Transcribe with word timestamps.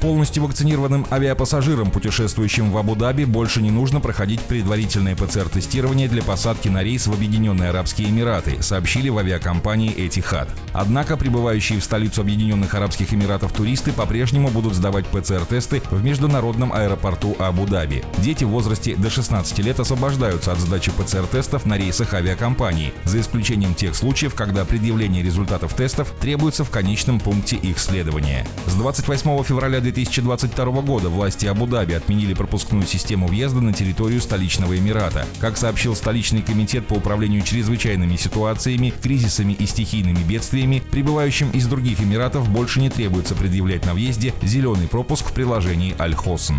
Полностью 0.00 0.44
вакцинированным 0.44 1.06
авиапассажирам, 1.10 1.90
путешествующим 1.90 2.70
в 2.70 2.78
Абу-Даби, 2.78 3.24
больше 3.24 3.60
не 3.60 3.72
нужно 3.72 3.98
проходить 3.98 4.40
предварительное 4.40 5.16
ПЦР-тестирование 5.16 6.08
для 6.08 6.22
посадки 6.22 6.68
на 6.68 6.84
рейс 6.84 7.08
в 7.08 7.12
Объединенные 7.12 7.70
Арабские 7.70 8.10
Эмираты, 8.10 8.62
сообщили 8.62 9.08
в 9.08 9.18
авиакомпании 9.18 9.92
«Этихад». 10.06 10.48
Однако 10.72 11.16
прибывающие 11.16 11.80
в 11.80 11.84
столицу 11.84 12.20
Объединенных 12.20 12.72
Арабских 12.74 13.12
Эмиратов 13.12 13.52
туристы 13.52 13.92
по-прежнему 13.92 14.50
будут 14.50 14.74
сдавать 14.74 15.04
ПЦР-тесты 15.06 15.82
в 15.90 16.04
международном 16.04 16.72
аэропорту 16.72 17.34
Абу-Даби. 17.40 18.04
Дети 18.18 18.44
в 18.44 18.50
возрасте 18.50 18.94
до 18.94 19.10
16 19.10 19.58
лет 19.58 19.80
освобождаются 19.80 20.52
от 20.52 20.60
сдачи 20.60 20.92
ПЦР-тестов 20.92 21.66
на 21.66 21.76
рейсах 21.76 22.14
авиакомпании, 22.14 22.92
за 23.02 23.20
исключением 23.20 23.74
тех 23.74 23.96
случаев, 23.96 24.36
когда 24.36 24.64
предъявление 24.64 25.24
результатов 25.24 25.74
тестов 25.74 26.12
требуется 26.20 26.62
в 26.62 26.70
конечном 26.70 27.18
пункте 27.18 27.56
их 27.56 27.80
следования. 27.80 28.46
С 28.66 28.74
28 28.74 29.42
февраля 29.42 29.80
2022 29.90 30.82
года 30.82 31.08
власти 31.08 31.46
Абу-Даби 31.46 31.94
отменили 31.94 32.34
пропускную 32.34 32.86
систему 32.86 33.26
въезда 33.26 33.60
на 33.60 33.72
территорию 33.72 34.20
столичного 34.20 34.78
Эмирата. 34.78 35.26
Как 35.40 35.56
сообщил 35.56 35.96
столичный 35.96 36.42
комитет 36.42 36.86
по 36.86 36.94
управлению 36.94 37.42
чрезвычайными 37.42 38.16
ситуациями, 38.16 38.92
кризисами 39.02 39.54
и 39.54 39.66
стихийными 39.66 40.22
бедствиями, 40.22 40.82
прибывающим 40.90 41.50
из 41.50 41.66
других 41.66 42.00
Эмиратов 42.00 42.48
больше 42.48 42.80
не 42.80 42.90
требуется 42.90 43.34
предъявлять 43.34 43.86
на 43.86 43.94
въезде 43.94 44.34
зеленый 44.42 44.88
пропуск 44.88 45.30
в 45.30 45.32
приложении 45.32 45.94
Аль-Хосн. 45.98 46.54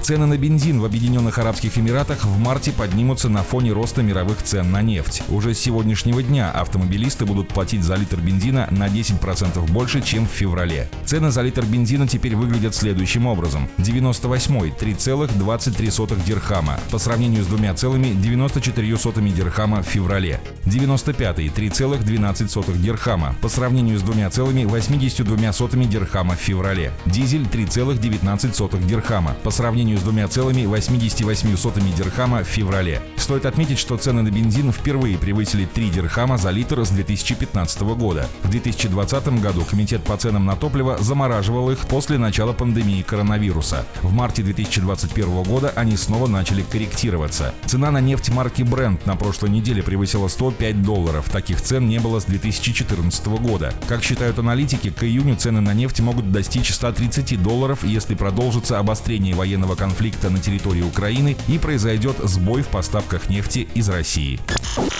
Цены 0.00 0.26
на 0.26 0.38
бензин 0.38 0.80
в 0.80 0.84
Объединенных 0.84 1.38
Арабских 1.38 1.76
Эмиратах 1.76 2.24
в 2.24 2.38
марте 2.38 2.72
поднимутся 2.72 3.28
на 3.28 3.42
фоне 3.42 3.72
роста 3.72 4.02
мировых 4.02 4.42
цен 4.42 4.70
на 4.70 4.80
нефть. 4.80 5.22
Уже 5.28 5.52
с 5.52 5.58
сегодняшнего 5.58 6.22
дня 6.22 6.50
автомобилисты 6.50 7.26
будут 7.26 7.48
платить 7.48 7.82
за 7.82 7.96
литр 7.96 8.16
бензина 8.16 8.68
на 8.70 8.86
10% 8.86 9.70
больше, 9.70 10.00
чем 10.00 10.26
в 10.26 10.30
феврале. 10.30 10.88
Цены 11.04 11.30
за 11.30 11.42
литр 11.42 11.64
бензина 11.64 11.97
теперь 12.06 12.36
выглядят 12.36 12.74
следующим 12.74 13.26
образом. 13.26 13.68
98-й 13.78 14.70
3,23 14.70 16.24
дирхама 16.24 16.78
по 16.90 16.98
сравнению 16.98 17.42
с 17.44 17.48
2,94 17.48 19.32
дирхама 19.34 19.82
в 19.82 19.86
феврале. 19.86 20.40
95-й 20.66 21.48
3,12 21.48 22.78
дирхама 22.78 23.34
по 23.40 23.48
сравнению 23.48 23.98
с 23.98 24.02
2,82 24.02 25.88
дирхама 25.88 26.34
в 26.34 26.38
феврале. 26.38 26.92
Дизель 27.06 27.42
3,19 27.42 28.86
дирхама 28.86 29.34
по 29.42 29.50
сравнению 29.50 29.98
с 29.98 30.02
2,88 30.02 31.96
дирхама 31.96 32.44
в 32.44 32.46
феврале. 32.46 33.00
Стоит 33.16 33.46
отметить, 33.46 33.78
что 33.78 33.96
цены 33.96 34.22
на 34.22 34.30
бензин 34.30 34.72
впервые 34.72 35.18
превысили 35.18 35.64
3 35.64 35.90
дирхама 35.90 36.38
за 36.38 36.50
литр 36.50 36.84
с 36.84 36.90
2015 36.90 37.80
года. 37.82 38.28
В 38.42 38.50
2020 38.50 39.40
году 39.40 39.64
Комитет 39.64 40.02
по 40.04 40.16
ценам 40.16 40.46
на 40.46 40.56
топливо 40.56 40.98
замораживал 40.98 41.70
их 41.70 41.78
после 41.88 42.18
начала 42.18 42.52
пандемии 42.52 43.02
коронавируса. 43.02 43.84
В 44.02 44.12
марте 44.12 44.42
2021 44.42 45.42
года 45.42 45.72
они 45.74 45.96
снова 45.96 46.26
начали 46.26 46.62
корректироваться. 46.62 47.54
Цена 47.66 47.90
на 47.90 48.00
нефть 48.00 48.28
марки 48.28 48.62
Brent 48.62 49.00
на 49.06 49.16
прошлой 49.16 49.50
неделе 49.50 49.82
превысила 49.82 50.28
105 50.28 50.82
долларов. 50.82 51.28
Таких 51.30 51.60
цен 51.60 51.88
не 51.88 51.98
было 51.98 52.20
с 52.20 52.24
2014 52.24 53.26
года. 53.26 53.72
Как 53.88 54.04
считают 54.04 54.38
аналитики, 54.38 54.90
к 54.90 55.02
июню 55.02 55.36
цены 55.36 55.60
на 55.60 55.74
нефть 55.74 56.00
могут 56.00 56.30
достичь 56.30 56.72
130 56.72 57.42
долларов, 57.42 57.84
если 57.84 58.14
продолжится 58.14 58.78
обострение 58.78 59.34
военного 59.34 59.74
конфликта 59.74 60.30
на 60.30 60.38
территории 60.38 60.82
Украины 60.82 61.36
и 61.48 61.58
произойдет 61.58 62.16
сбой 62.22 62.62
в 62.62 62.68
поставках 62.68 63.28
нефти 63.28 63.68
из 63.74 63.88
России. 63.88 64.38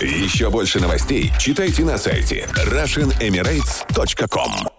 Еще 0.01 0.49
больше 0.49 0.79
новостей 0.79 1.31
читайте 1.39 1.83
на 1.83 1.97
сайте 1.97 2.47
RussianEmirates.com 2.53 4.78